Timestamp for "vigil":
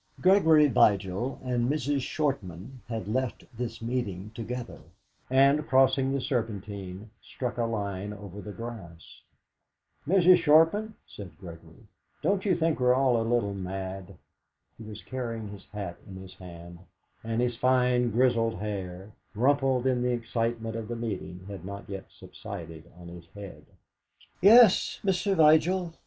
0.67-1.39, 25.37-25.93